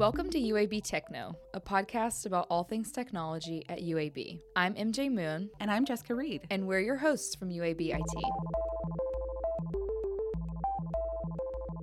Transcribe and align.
Welcome 0.00 0.30
to 0.30 0.40
UAB 0.40 0.82
Techno, 0.82 1.36
a 1.52 1.60
podcast 1.60 2.24
about 2.24 2.46
all 2.48 2.64
things 2.64 2.90
technology 2.90 3.66
at 3.68 3.80
UAB. 3.80 4.40
I'm 4.56 4.74
MJ 4.74 5.12
Moon, 5.12 5.50
And 5.60 5.70
I'm 5.70 5.84
Jessica 5.84 6.14
Reed. 6.14 6.46
and 6.50 6.66
we're 6.66 6.80
your 6.80 6.96
hosts 6.96 7.34
from 7.34 7.50
UAB 7.50 7.92
IT. 7.92 8.59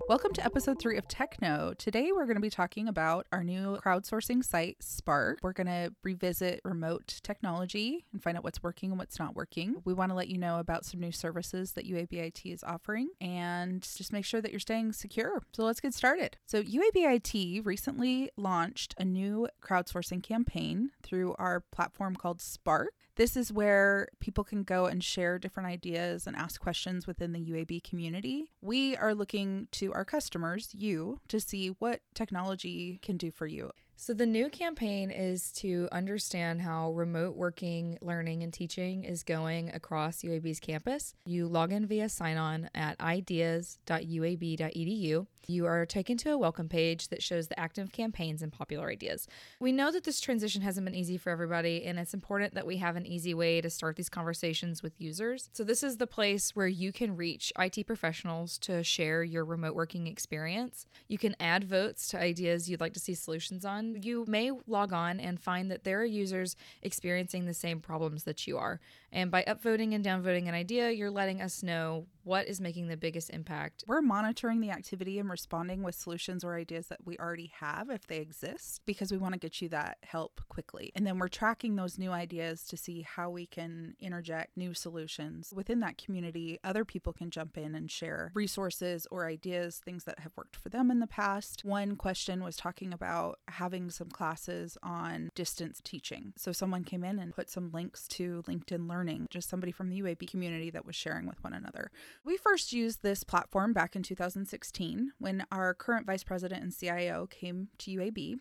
Welcome 0.08 0.32
to 0.36 0.46
episode 0.46 0.80
three 0.80 0.98
of 0.98 1.06
Techno. 1.10 1.74
Today 1.78 2.14
we're 2.14 2.28
going 2.28 2.38
to 2.38 2.42
be 2.42 2.50
talking 2.50 2.88
about 2.88 3.28
our 3.34 3.44
new 3.44 3.78
crowdsourcing 3.84 4.42
site, 4.42 4.78
Spark. 4.80 5.40
We're 5.42 5.52
going 5.52 5.68
to 5.68 5.92
revisit 6.02 6.62
remote 6.64 7.20
technology 7.24 8.06
and 8.14 8.24
find 8.24 8.38
out 8.38 8.46
what's 8.46 8.64
working 8.64 8.92
and 8.92 9.00
what's 9.00 9.20
not 9.20 9.36
working. 9.36 9.82
We 9.84 9.94
want 9.94 10.12
to 10.12 10.16
let 10.16 10.30
you 10.30 10.38
know 10.38 10.60
about 10.60 10.86
some 10.86 11.02
new 11.02 11.12
services 11.12 11.74
that 11.74 11.86
UAB 11.86 12.32
is 12.46 12.64
offering 12.64 13.10
and 13.20 13.82
just 13.82 14.14
make 14.14 14.24
sure 14.24 14.40
that 14.40 14.52
you're 14.52 14.62
staying 14.62 14.94
secure. 14.94 15.44
So 15.52 15.66
let's 15.66 15.82
get 15.82 15.94
started. 15.94 16.38
So, 16.46 16.64
UAB 16.64 16.96
IT 17.36 17.66
recently 17.66 18.30
launched 18.38 18.96
a 18.98 19.04
new 19.04 19.50
crowdsourcing 19.62 20.24
campaign 20.24 20.92
through 21.04 21.36
our 21.38 21.66
platform 21.74 22.16
called 22.16 22.40
Spark. 22.40 22.94
This 23.18 23.36
is 23.36 23.52
where 23.52 24.10
people 24.20 24.44
can 24.44 24.62
go 24.62 24.86
and 24.86 25.04
share 25.04 25.40
different 25.40 25.68
ideas 25.68 26.28
and 26.28 26.36
ask 26.36 26.62
questions 26.62 27.08
within 27.08 27.34
the 27.34 27.40
UAB 27.40 27.84
community. 27.84 28.52
We 28.62 28.96
are 28.96 29.16
looking 29.16 29.68
to 29.72 29.92
our 29.92 30.06
customers, 30.06 30.70
you, 30.76 31.20
to 31.30 31.40
see 31.40 31.70
what 31.80 32.02
technology 32.14 33.00
can 33.02 33.18
do 33.18 33.32
for 33.32 33.48
you. 33.48 33.72
So, 34.00 34.14
the 34.14 34.28
new 34.28 34.50
campaign 34.50 35.10
is 35.10 35.52
to 35.54 35.90
understand 35.92 36.62
how 36.62 36.92
remote 36.92 37.36
working, 37.36 37.98
learning, 38.00 38.44
and 38.44 38.54
teaching 38.54 39.04
is 39.04 39.24
going 39.24 39.72
across 39.74 40.22
UAB's 40.22 40.60
campus. 40.60 41.16
You 41.26 41.48
log 41.48 41.72
in 41.72 41.88
via 41.88 42.08
sign 42.08 42.38
on 42.38 42.70
at 42.76 43.02
ideas.uab.edu. 43.02 45.26
You 45.50 45.66
are 45.66 45.86
taken 45.86 46.18
to 46.18 46.32
a 46.32 46.38
welcome 46.38 46.68
page 46.68 47.08
that 47.08 47.24
shows 47.24 47.48
the 47.48 47.58
active 47.60 47.94
campaigns 47.94 48.42
and 48.42 48.52
popular 48.52 48.90
ideas. 48.90 49.28
We 49.62 49.72
know 49.72 49.92
that 49.92 50.04
this 50.04 50.20
transition 50.20 50.62
hasn't 50.62 50.86
been 50.86 50.94
easy 50.94 51.18
for 51.18 51.32
everybody, 51.32 51.86
and 51.86 51.98
it's 51.98 52.14
important 52.14 52.54
that 52.54 52.68
we 52.68 52.78
have 52.78 52.98
an 52.98 53.08
easy 53.08 53.34
way 53.34 53.62
to 53.62 53.70
start 53.70 53.96
these 53.96 54.10
conversations 54.10 54.84
with 54.84 55.00
users. 55.00 55.50
So, 55.54 55.64
this 55.64 55.82
is 55.82 55.98
the 55.98 56.06
place 56.06 56.56
where 56.56 56.68
you 56.68 56.92
can 56.92 57.16
reach 57.16 57.52
IT 57.58 57.88
professionals 57.88 58.60
to 58.60 58.84
share 58.84 59.24
your 59.24 59.44
remote 59.44 59.74
working 59.74 60.06
experience. 60.06 60.86
You 61.08 61.18
can 61.18 61.36
add 61.40 61.64
votes 61.64 62.10
to 62.10 62.20
ideas 62.20 62.70
you'd 62.70 62.82
like 62.82 62.94
to 62.94 63.00
see 63.00 63.16
solutions 63.16 63.66
on. 63.66 63.87
Um, 63.88 64.02
you 64.02 64.26
may 64.28 64.52
log 64.68 64.94
on 64.94 65.20
and 65.20 65.40
find 65.40 65.72
that 65.72 65.84
there 65.84 66.02
are 66.02 66.06
users 66.06 66.56
experiencing 66.82 67.46
the 67.46 67.54
same 67.54 67.80
problems 67.80 68.24
that 68.24 68.48
you 68.48 68.58
are. 68.58 68.80
And 69.18 69.32
by 69.32 69.44
upvoting 69.48 69.96
and 69.96 70.06
downvoting 70.06 70.48
an 70.48 70.54
idea, 70.54 70.92
you're 70.92 71.10
letting 71.10 71.42
us 71.42 71.64
know 71.64 72.06
what 72.28 72.46
is 72.46 72.60
making 72.60 72.90
the 72.90 72.98
biggest 72.98 73.30
impact. 73.30 73.86
We're 73.88 74.02
monitoring 74.02 74.60
the 74.60 74.70
activity 74.70 75.18
and 75.18 75.30
responding 75.30 75.82
with 75.82 75.96
solutions 75.96 76.44
or 76.44 76.56
ideas 76.56 76.88
that 76.88 77.00
we 77.06 77.18
already 77.18 77.54
have 77.58 77.90
if 77.90 78.06
they 78.06 78.18
exist 78.18 78.82
because 78.86 79.14
we 79.14 79.18
want 79.18 79.34
to 79.34 79.40
get 79.40 79.62
you 79.62 79.70
that 79.70 79.98
help 80.04 80.42
quickly. 80.50 80.92
And 80.94 81.08
then 81.08 81.20
we're 81.20 81.30
tracking 81.30 81.78
those 81.78 81.98
new 81.98 82.12
ideas 82.12 82.66
to 82.66 82.76
see 82.76 83.04
how 83.04 83.30
we 83.30 83.46
can 83.46 83.96
interject 84.02 84.58
new 84.58 84.74
solutions 84.74 85.54
within 85.56 85.80
that 85.80 85.98
community. 85.98 86.60
Other 86.66 86.84
people 86.84 87.14
can 87.14 87.32
jump 87.32 87.58
in 87.58 87.74
and 87.76 87.90
share 87.90 88.34
resources 88.36 89.08
or 89.10 89.26
ideas, 89.26 89.82
things 89.84 90.04
that 90.04 90.20
have 90.20 90.34
worked 90.36 90.58
for 90.58 90.68
them 90.68 90.92
in 90.92 91.00
the 91.00 91.08
past. 91.08 91.64
One 91.64 91.96
question 91.96 92.44
was 92.44 92.58
talking 92.58 92.94
about 92.94 93.40
having 93.48 93.90
some 93.90 94.10
classes 94.10 94.78
on 94.84 95.30
distance 95.34 95.80
teaching. 95.82 96.34
So 96.36 96.52
someone 96.52 96.84
came 96.84 97.06
in 97.06 97.20
and 97.20 97.34
put 97.34 97.50
some 97.50 97.72
links 97.72 98.06
to 98.10 98.44
LinkedIn 98.50 98.90
Learning, 98.90 99.07
just 99.30 99.50
somebody 99.50 99.72
from 99.72 99.90
the 99.90 100.02
UAB 100.02 100.30
community 100.30 100.70
that 100.70 100.86
was 100.86 100.96
sharing 100.96 101.28
with 101.28 101.44
one 101.44 101.54
another. 101.54 101.92
We 102.24 102.38
first 102.38 102.74
used 102.74 103.04
this 103.04 103.24
platform 103.24 103.74
back 103.74 103.96
in 103.96 104.04
2016 104.04 105.12
when 105.20 105.46
our 105.52 105.74
current 105.74 106.06
vice 106.06 106.24
president 106.24 106.64
and 106.64 106.78
CIO 106.78 107.28
came 107.28 107.70
to 107.80 107.92
UAB. 107.92 108.36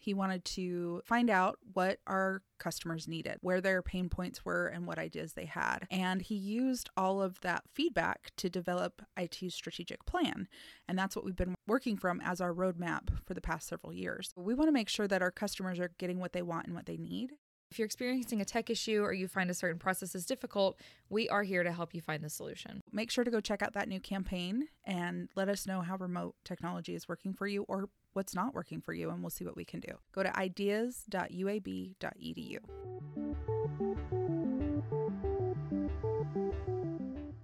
He 0.00 0.14
wanted 0.14 0.44
to 0.46 1.02
find 1.04 1.28
out 1.28 1.58
what 1.72 1.98
our 2.06 2.42
customers 2.58 3.08
needed, 3.08 3.38
where 3.40 3.60
their 3.60 3.82
pain 3.82 4.08
points 4.08 4.44
were, 4.44 4.66
and 4.66 4.86
what 4.86 4.98
ideas 4.98 5.32
they 5.32 5.44
had. 5.44 5.86
And 5.90 6.22
he 6.22 6.34
used 6.34 6.88
all 6.96 7.20
of 7.20 7.40
that 7.40 7.64
feedback 7.74 8.30
to 8.36 8.48
develop 8.48 9.02
IT's 9.16 9.54
strategic 9.54 10.06
plan. 10.06 10.48
And 10.88 10.98
that's 10.98 11.16
what 11.16 11.24
we've 11.24 11.36
been 11.36 11.54
working 11.66 11.96
from 11.96 12.20
as 12.20 12.40
our 12.40 12.54
roadmap 12.54 13.08
for 13.26 13.34
the 13.34 13.40
past 13.40 13.68
several 13.68 13.92
years. 13.92 14.32
We 14.36 14.54
want 14.54 14.68
to 14.68 14.72
make 14.72 14.88
sure 14.88 15.08
that 15.08 15.22
our 15.22 15.30
customers 15.30 15.78
are 15.78 15.90
getting 15.98 16.20
what 16.20 16.32
they 16.32 16.42
want 16.42 16.66
and 16.66 16.74
what 16.74 16.86
they 16.86 16.96
need. 16.96 17.32
If 17.70 17.78
you're 17.78 17.86
experiencing 17.86 18.40
a 18.40 18.46
tech 18.46 18.70
issue 18.70 19.02
or 19.02 19.12
you 19.12 19.28
find 19.28 19.50
a 19.50 19.54
certain 19.54 19.78
process 19.78 20.14
is 20.14 20.24
difficult, 20.24 20.80
we 21.10 21.28
are 21.28 21.42
here 21.42 21.62
to 21.62 21.70
help 21.70 21.94
you 21.94 22.00
find 22.00 22.24
the 22.24 22.30
solution. 22.30 22.80
Make 22.92 23.10
sure 23.10 23.24
to 23.24 23.30
go 23.30 23.40
check 23.40 23.60
out 23.62 23.74
that 23.74 23.88
new 23.88 24.00
campaign 24.00 24.68
and 24.84 25.28
let 25.36 25.50
us 25.50 25.66
know 25.66 25.82
how 25.82 25.96
remote 25.96 26.34
technology 26.44 26.94
is 26.94 27.06
working 27.08 27.34
for 27.34 27.46
you 27.46 27.64
or 27.64 27.90
what's 28.14 28.34
not 28.34 28.54
working 28.54 28.80
for 28.80 28.94
you, 28.94 29.10
and 29.10 29.22
we'll 29.22 29.28
see 29.28 29.44
what 29.44 29.54
we 29.54 29.66
can 29.66 29.80
do. 29.80 29.92
Go 30.12 30.22
to 30.22 30.34
ideas.uab.edu. 30.36 32.58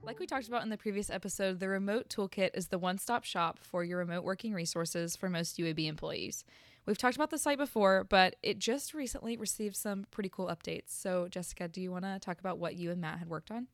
Like 0.02 0.18
we 0.18 0.26
talked 0.26 0.48
about 0.48 0.62
in 0.62 0.70
the 0.70 0.78
previous 0.78 1.10
episode, 1.10 1.60
the 1.60 1.68
Remote 1.68 2.08
Toolkit 2.08 2.52
is 2.54 2.68
the 2.68 2.78
one 2.78 2.96
stop 2.98 3.24
shop 3.24 3.58
for 3.60 3.84
your 3.84 3.98
remote 3.98 4.24
working 4.24 4.54
resources 4.54 5.16
for 5.16 5.28
most 5.28 5.58
UAB 5.58 5.86
employees. 5.86 6.46
We've 6.86 6.98
talked 6.98 7.16
about 7.16 7.30
the 7.30 7.38
site 7.38 7.56
before, 7.58 8.04
but 8.04 8.36
it 8.42 8.58
just 8.58 8.92
recently 8.92 9.36
received 9.36 9.74
some 9.76 10.06
pretty 10.10 10.28
cool 10.28 10.48
updates. 10.48 10.88
So, 10.88 11.28
Jessica, 11.28 11.66
do 11.66 11.80
you 11.80 11.90
want 11.90 12.04
to 12.04 12.18
talk 12.20 12.40
about 12.40 12.58
what 12.58 12.76
you 12.76 12.90
and 12.90 13.00
Matt 13.00 13.18
had 13.18 13.28
worked 13.28 13.50
on? 13.50 13.68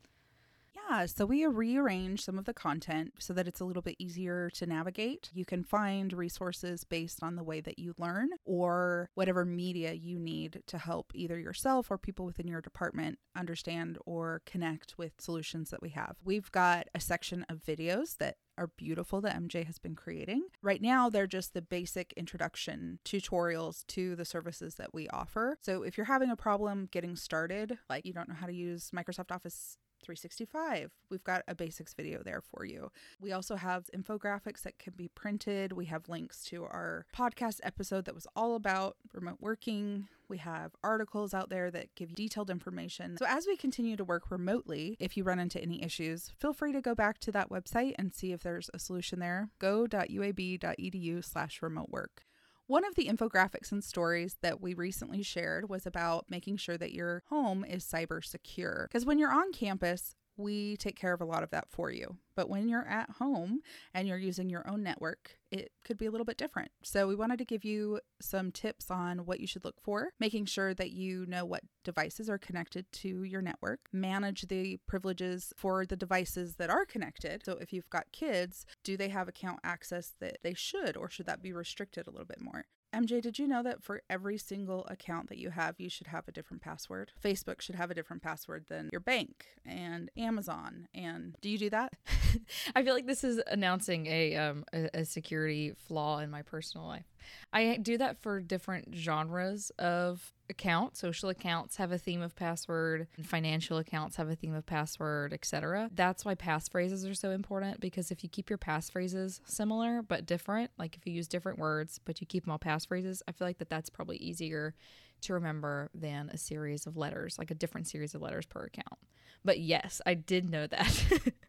Yeah, 0.90 1.06
so 1.06 1.24
we 1.24 1.46
rearranged 1.46 2.24
some 2.24 2.36
of 2.36 2.46
the 2.46 2.54
content 2.54 3.12
so 3.20 3.32
that 3.34 3.46
it's 3.46 3.60
a 3.60 3.64
little 3.64 3.82
bit 3.82 3.94
easier 4.00 4.50
to 4.54 4.66
navigate. 4.66 5.30
You 5.32 5.44
can 5.44 5.62
find 5.62 6.12
resources 6.12 6.82
based 6.82 7.22
on 7.22 7.36
the 7.36 7.44
way 7.44 7.60
that 7.60 7.78
you 7.78 7.94
learn 7.96 8.30
or 8.44 9.08
whatever 9.14 9.44
media 9.44 9.92
you 9.92 10.18
need 10.18 10.62
to 10.66 10.78
help 10.78 11.12
either 11.14 11.38
yourself 11.38 11.90
or 11.90 11.98
people 11.98 12.26
within 12.26 12.48
your 12.48 12.60
department 12.60 13.18
understand 13.36 13.98
or 14.04 14.42
connect 14.46 14.98
with 14.98 15.12
solutions 15.18 15.70
that 15.70 15.80
we 15.80 15.90
have. 15.90 16.16
We've 16.24 16.50
got 16.50 16.88
a 16.92 17.00
section 17.00 17.46
of 17.48 17.62
videos 17.62 18.16
that 18.18 18.38
are 18.58 18.72
beautiful 18.76 19.20
that 19.20 19.36
MJ 19.36 19.64
has 19.66 19.78
been 19.78 19.94
creating. 19.94 20.42
Right 20.60 20.82
now, 20.82 21.08
they're 21.08 21.28
just 21.28 21.54
the 21.54 21.62
basic 21.62 22.12
introduction 22.16 22.98
tutorials 23.04 23.86
to 23.88 24.16
the 24.16 24.24
services 24.24 24.74
that 24.74 24.92
we 24.92 25.08
offer. 25.08 25.56
So 25.62 25.82
if 25.84 25.96
you're 25.96 26.06
having 26.06 26.30
a 26.30 26.36
problem 26.36 26.88
getting 26.90 27.14
started, 27.14 27.78
like 27.88 28.04
you 28.04 28.12
don't 28.12 28.28
know 28.28 28.34
how 28.34 28.46
to 28.46 28.52
use 28.52 28.90
Microsoft 28.90 29.30
Office 29.30 29.78
365. 30.02 30.90
We've 31.10 31.24
got 31.24 31.42
a 31.48 31.54
basics 31.54 31.94
video 31.94 32.22
there 32.22 32.40
for 32.40 32.64
you. 32.64 32.90
We 33.20 33.32
also 33.32 33.56
have 33.56 33.88
infographics 33.96 34.62
that 34.62 34.78
can 34.78 34.94
be 34.96 35.08
printed. 35.08 35.72
We 35.72 35.86
have 35.86 36.08
links 36.08 36.44
to 36.44 36.64
our 36.64 37.06
podcast 37.16 37.60
episode 37.62 38.04
that 38.06 38.14
was 38.14 38.26
all 38.34 38.54
about 38.54 38.96
remote 39.12 39.38
working. 39.40 40.08
We 40.28 40.38
have 40.38 40.72
articles 40.84 41.34
out 41.34 41.50
there 41.50 41.70
that 41.72 41.94
give 41.96 42.10
you 42.10 42.14
detailed 42.14 42.50
information. 42.50 43.16
So 43.16 43.26
as 43.26 43.46
we 43.46 43.56
continue 43.56 43.96
to 43.96 44.04
work 44.04 44.30
remotely, 44.30 44.96
if 45.00 45.16
you 45.16 45.24
run 45.24 45.40
into 45.40 45.60
any 45.60 45.82
issues, 45.82 46.30
feel 46.38 46.52
free 46.52 46.72
to 46.72 46.80
go 46.80 46.94
back 46.94 47.18
to 47.20 47.32
that 47.32 47.50
website 47.50 47.94
and 47.98 48.14
see 48.14 48.32
if 48.32 48.42
there's 48.42 48.70
a 48.72 48.78
solution 48.78 49.18
there. 49.18 49.50
go.uab.edu 49.58 51.24
slash 51.24 51.60
remote 51.60 51.90
work. 51.90 52.22
One 52.70 52.84
of 52.84 52.94
the 52.94 53.08
infographics 53.08 53.72
and 53.72 53.82
stories 53.82 54.36
that 54.42 54.60
we 54.60 54.74
recently 54.74 55.24
shared 55.24 55.68
was 55.68 55.86
about 55.86 56.26
making 56.30 56.58
sure 56.58 56.78
that 56.78 56.92
your 56.92 57.24
home 57.28 57.64
is 57.64 57.84
cyber 57.84 58.24
secure. 58.24 58.86
Because 58.88 59.04
when 59.04 59.18
you're 59.18 59.32
on 59.32 59.50
campus, 59.50 60.14
we 60.36 60.76
take 60.76 60.96
care 60.96 61.12
of 61.12 61.20
a 61.20 61.24
lot 61.24 61.42
of 61.42 61.50
that 61.50 61.70
for 61.70 61.90
you. 61.90 62.16
But 62.34 62.48
when 62.48 62.68
you're 62.68 62.86
at 62.88 63.10
home 63.18 63.60
and 63.92 64.08
you're 64.08 64.16
using 64.16 64.48
your 64.48 64.68
own 64.68 64.82
network, 64.82 65.38
it 65.50 65.72
could 65.84 65.98
be 65.98 66.06
a 66.06 66.10
little 66.10 66.24
bit 66.24 66.38
different. 66.38 66.70
So, 66.82 67.06
we 67.06 67.14
wanted 67.14 67.38
to 67.38 67.44
give 67.44 67.64
you 67.64 68.00
some 68.20 68.50
tips 68.50 68.90
on 68.90 69.26
what 69.26 69.40
you 69.40 69.46
should 69.46 69.64
look 69.64 69.80
for, 69.82 70.10
making 70.18 70.46
sure 70.46 70.72
that 70.74 70.92
you 70.92 71.26
know 71.26 71.44
what 71.44 71.64
devices 71.84 72.30
are 72.30 72.38
connected 72.38 72.90
to 72.92 73.24
your 73.24 73.42
network, 73.42 73.80
manage 73.92 74.48
the 74.48 74.78
privileges 74.86 75.52
for 75.56 75.84
the 75.84 75.96
devices 75.96 76.56
that 76.56 76.70
are 76.70 76.86
connected. 76.86 77.44
So, 77.44 77.58
if 77.60 77.72
you've 77.72 77.90
got 77.90 78.12
kids, 78.12 78.64
do 78.84 78.96
they 78.96 79.08
have 79.08 79.28
account 79.28 79.60
access 79.64 80.14
that 80.20 80.38
they 80.42 80.54
should, 80.54 80.96
or 80.96 81.10
should 81.10 81.26
that 81.26 81.42
be 81.42 81.52
restricted 81.52 82.06
a 82.06 82.10
little 82.10 82.26
bit 82.26 82.40
more? 82.40 82.64
MJ, 82.94 83.22
did 83.22 83.38
you 83.38 83.46
know 83.46 83.62
that 83.62 83.82
for 83.82 84.02
every 84.10 84.36
single 84.36 84.84
account 84.86 85.28
that 85.28 85.38
you 85.38 85.50
have, 85.50 85.76
you 85.78 85.88
should 85.88 86.08
have 86.08 86.26
a 86.26 86.32
different 86.32 86.62
password? 86.62 87.12
Facebook 87.22 87.60
should 87.60 87.76
have 87.76 87.90
a 87.90 87.94
different 87.94 88.22
password 88.22 88.64
than 88.68 88.88
your 88.90 89.00
bank 89.00 89.46
and 89.64 90.10
Amazon. 90.16 90.88
And 90.94 91.36
do 91.40 91.48
you 91.48 91.58
do 91.58 91.70
that? 91.70 91.92
I 92.74 92.82
feel 92.82 92.94
like 92.94 93.06
this 93.06 93.24
is 93.24 93.40
announcing 93.46 94.06
a 94.06 94.36
um 94.36 94.64
a, 94.72 95.00
a 95.00 95.04
security 95.04 95.72
flaw 95.76 96.18
in 96.18 96.30
my 96.30 96.42
personal 96.42 96.86
life. 96.86 97.06
I 97.52 97.76
do 97.76 97.98
that 97.98 98.20
for 98.22 98.40
different 98.40 98.94
genres 98.94 99.70
of 99.78 100.32
account. 100.48 100.96
Social 100.96 101.28
accounts 101.28 101.76
have 101.76 101.92
a 101.92 101.98
theme 101.98 102.22
of 102.22 102.34
password, 102.34 103.06
financial 103.22 103.78
accounts 103.78 104.16
have 104.16 104.28
a 104.28 104.34
theme 104.34 104.54
of 104.54 104.66
password, 104.66 105.32
etc. 105.32 105.90
That's 105.94 106.24
why 106.24 106.34
passphrases 106.34 107.08
are 107.10 107.14
so 107.14 107.30
important 107.30 107.80
because 107.80 108.10
if 108.10 108.22
you 108.22 108.28
keep 108.28 108.50
your 108.50 108.58
passphrases 108.58 109.40
similar 109.44 110.02
but 110.02 110.26
different, 110.26 110.70
like 110.78 110.96
if 110.96 111.06
you 111.06 111.12
use 111.12 111.28
different 111.28 111.58
words 111.58 112.00
but 112.04 112.20
you 112.20 112.26
keep 112.26 112.44
them 112.44 112.52
all 112.52 112.58
passphrases, 112.58 113.22
I 113.28 113.32
feel 113.32 113.46
like 113.46 113.58
that 113.58 113.70
that's 113.70 113.90
probably 113.90 114.16
easier 114.16 114.74
to 115.22 115.34
remember 115.34 115.90
than 115.94 116.28
a 116.30 116.38
series 116.38 116.86
of 116.86 116.96
letters, 116.96 117.38
like 117.38 117.50
a 117.50 117.54
different 117.54 117.86
series 117.86 118.14
of 118.14 118.22
letters 118.22 118.46
per 118.46 118.64
account. 118.64 118.98
But 119.44 119.60
yes, 119.60 120.00
I 120.04 120.14
did 120.14 120.50
know 120.50 120.66
that. 120.66 121.32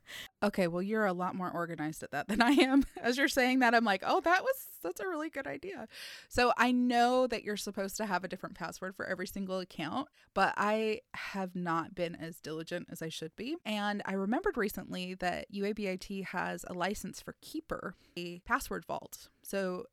Okay, 0.44 0.68
well, 0.68 0.82
you're 0.82 1.06
a 1.06 1.14
lot 1.14 1.36
more 1.36 1.52
organized 1.52 2.04
at 2.04 2.12
that 2.12 2.28
than 2.28 2.42
I 2.42 2.52
am. 2.52 2.84
As 3.02 3.18
you're 3.18 3.28
saying 3.28 3.60
that, 3.60 3.76
I'm 3.76 3.86
like, 3.86 4.04
oh, 4.06 4.22
that 4.22 4.44
was 4.44 4.56
that's 4.84 5.00
a 5.00 5.08
really 5.08 5.30
good 5.30 5.46
idea. 5.46 5.88
So 6.28 6.54
I 6.58 6.72
know 6.72 7.28
that 7.28 7.44
you're 7.44 7.58
supposed 7.58 7.98
to 7.98 8.08
have 8.08 8.24
a 8.24 8.28
different 8.28 8.56
password 8.56 8.96
for 8.96 9.06
every 9.06 9.28
single 9.28 9.60
account, 9.60 10.08
but 10.34 10.56
I 10.58 11.02
have 11.14 11.56
not 11.56 11.94
been 11.94 12.16
as 12.16 12.40
diligent 12.40 12.88
as 12.92 13.04
I 13.04 13.10
should 13.10 13.36
be. 13.36 13.58
And 13.64 14.02
I 14.06 14.14
remembered 14.14 14.58
recently 14.58 15.14
that 15.16 15.52
UABIT 15.54 16.26
has 16.26 16.66
a 16.68 16.74
license 16.74 17.22
for 17.22 17.36
Keeper, 17.42 17.94
a 18.18 18.40
password 18.40 18.86
vault. 18.86 19.30
So 19.44 19.86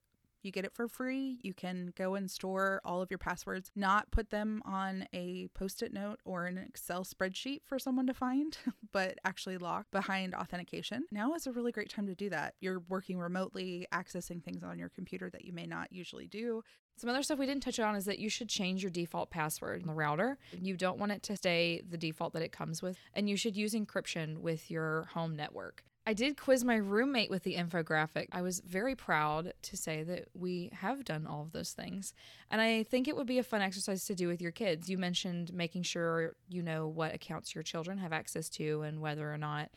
you 0.42 0.52
get 0.52 0.64
it 0.64 0.74
for 0.74 0.88
free. 0.88 1.38
You 1.42 1.54
can 1.54 1.92
go 1.96 2.14
and 2.14 2.30
store 2.30 2.80
all 2.84 3.02
of 3.02 3.10
your 3.10 3.18
passwords, 3.18 3.70
not 3.74 4.10
put 4.10 4.30
them 4.30 4.62
on 4.64 5.06
a 5.12 5.48
post 5.54 5.82
it 5.82 5.92
note 5.92 6.20
or 6.24 6.46
an 6.46 6.58
Excel 6.58 7.04
spreadsheet 7.04 7.60
for 7.64 7.78
someone 7.78 8.06
to 8.06 8.14
find, 8.14 8.56
but 8.92 9.18
actually 9.24 9.58
lock 9.58 9.86
behind 9.90 10.34
authentication. 10.34 11.04
Now 11.10 11.34
is 11.34 11.46
a 11.46 11.52
really 11.52 11.72
great 11.72 11.90
time 11.90 12.06
to 12.06 12.14
do 12.14 12.30
that. 12.30 12.54
You're 12.60 12.82
working 12.88 13.18
remotely, 13.18 13.86
accessing 13.92 14.42
things 14.42 14.62
on 14.62 14.78
your 14.78 14.88
computer 14.88 15.30
that 15.30 15.44
you 15.44 15.52
may 15.52 15.66
not 15.66 15.92
usually 15.92 16.26
do. 16.26 16.62
Some 16.96 17.10
other 17.10 17.22
stuff 17.22 17.38
we 17.38 17.46
didn't 17.46 17.62
touch 17.62 17.78
on 17.78 17.94
is 17.94 18.06
that 18.06 18.18
you 18.18 18.28
should 18.28 18.48
change 18.48 18.82
your 18.82 18.90
default 18.90 19.30
password 19.30 19.82
on 19.82 19.86
the 19.86 19.94
router. 19.94 20.36
You 20.60 20.76
don't 20.76 20.98
want 20.98 21.12
it 21.12 21.22
to 21.24 21.36
stay 21.36 21.80
the 21.88 21.96
default 21.96 22.32
that 22.32 22.42
it 22.42 22.50
comes 22.50 22.82
with, 22.82 22.98
and 23.14 23.30
you 23.30 23.36
should 23.36 23.56
use 23.56 23.72
encryption 23.72 24.38
with 24.38 24.68
your 24.68 25.04
home 25.12 25.36
network. 25.36 25.84
I 26.08 26.14
did 26.14 26.40
quiz 26.40 26.64
my 26.64 26.76
roommate 26.76 27.28
with 27.28 27.42
the 27.42 27.56
infographic. 27.56 28.28
I 28.32 28.40
was 28.40 28.60
very 28.60 28.94
proud 28.94 29.52
to 29.60 29.76
say 29.76 30.02
that 30.04 30.28
we 30.32 30.70
have 30.72 31.04
done 31.04 31.26
all 31.26 31.42
of 31.42 31.52
those 31.52 31.72
things. 31.72 32.14
And 32.50 32.62
I 32.62 32.82
think 32.84 33.08
it 33.08 33.14
would 33.14 33.26
be 33.26 33.38
a 33.38 33.42
fun 33.42 33.60
exercise 33.60 34.06
to 34.06 34.14
do 34.14 34.26
with 34.26 34.40
your 34.40 34.50
kids. 34.50 34.88
You 34.88 34.96
mentioned 34.96 35.52
making 35.52 35.82
sure 35.82 36.34
you 36.48 36.62
know 36.62 36.88
what 36.88 37.14
accounts 37.14 37.54
your 37.54 37.62
children 37.62 37.98
have 37.98 38.14
access 38.14 38.48
to 38.48 38.80
and 38.80 39.02
whether 39.02 39.30
or 39.30 39.36
not 39.36 39.68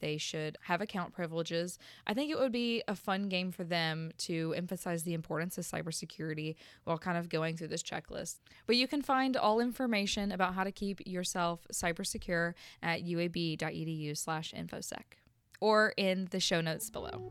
they 0.00 0.18
should 0.18 0.58
have 0.64 0.82
account 0.82 1.14
privileges. 1.14 1.78
I 2.06 2.12
think 2.12 2.30
it 2.30 2.38
would 2.38 2.52
be 2.52 2.82
a 2.86 2.94
fun 2.94 3.30
game 3.30 3.50
for 3.50 3.64
them 3.64 4.12
to 4.18 4.52
emphasize 4.58 5.04
the 5.04 5.14
importance 5.14 5.56
of 5.56 5.64
cybersecurity 5.64 6.56
while 6.84 6.98
kind 6.98 7.16
of 7.16 7.30
going 7.30 7.56
through 7.56 7.68
this 7.68 7.82
checklist. 7.82 8.40
But 8.66 8.76
you 8.76 8.86
can 8.86 9.00
find 9.00 9.38
all 9.38 9.58
information 9.58 10.32
about 10.32 10.52
how 10.52 10.64
to 10.64 10.70
keep 10.70 11.00
yourself 11.06 11.66
cyber 11.72 12.06
secure 12.06 12.54
at 12.82 13.06
uab.edu/infosec 13.06 15.02
or 15.60 15.94
in 15.96 16.28
the 16.30 16.40
show 16.40 16.60
notes 16.60 16.90
below. 16.90 17.30